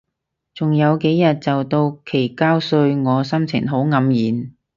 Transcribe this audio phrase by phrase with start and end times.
[0.55, 4.51] 仲有幾日就到期交稅，我心情好黯然